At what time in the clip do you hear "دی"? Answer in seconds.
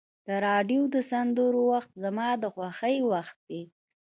3.49-3.63